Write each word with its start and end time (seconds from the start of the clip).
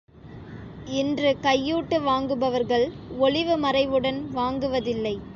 இன்று 0.85 1.37
கையூட்டு 1.41 2.01
வாங்குபவர்கள் 2.01 2.91
ஒளிவு 3.17 3.57
மறைவுடன் 3.57 4.19
வாங்குவதில்லை. 4.31 5.21